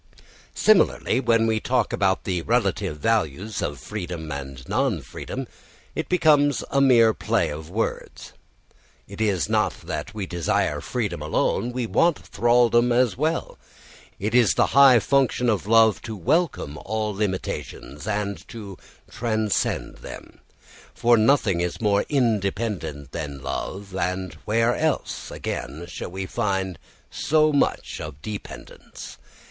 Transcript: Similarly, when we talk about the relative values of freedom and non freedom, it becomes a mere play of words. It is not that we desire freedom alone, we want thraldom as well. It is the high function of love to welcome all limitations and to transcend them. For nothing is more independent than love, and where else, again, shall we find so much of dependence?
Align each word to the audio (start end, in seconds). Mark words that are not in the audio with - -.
Similarly, 0.55 1.19
when 1.19 1.45
we 1.45 1.59
talk 1.59 1.93
about 1.93 2.23
the 2.23 2.41
relative 2.41 2.97
values 2.97 3.61
of 3.61 3.77
freedom 3.79 4.31
and 4.31 4.67
non 4.67 5.01
freedom, 5.03 5.47
it 5.93 6.09
becomes 6.09 6.63
a 6.71 6.81
mere 6.81 7.13
play 7.13 7.49
of 7.51 7.69
words. 7.69 8.33
It 9.07 9.21
is 9.21 9.47
not 9.47 9.81
that 9.81 10.15
we 10.15 10.25
desire 10.25 10.81
freedom 10.81 11.21
alone, 11.21 11.71
we 11.71 11.85
want 11.85 12.17
thraldom 12.17 12.91
as 12.91 13.15
well. 13.15 13.59
It 14.17 14.33
is 14.33 14.55
the 14.55 14.65
high 14.73 14.97
function 14.97 15.51
of 15.51 15.67
love 15.67 16.01
to 16.01 16.15
welcome 16.15 16.79
all 16.79 17.13
limitations 17.13 18.07
and 18.07 18.39
to 18.47 18.79
transcend 19.11 19.97
them. 19.97 20.39
For 20.95 21.15
nothing 21.15 21.61
is 21.61 21.79
more 21.79 22.05
independent 22.09 23.11
than 23.11 23.43
love, 23.43 23.95
and 23.95 24.33
where 24.45 24.75
else, 24.75 25.29
again, 25.29 25.85
shall 25.87 26.09
we 26.09 26.25
find 26.25 26.79
so 27.11 27.53
much 27.53 27.99
of 28.01 28.19
dependence? 28.23 29.17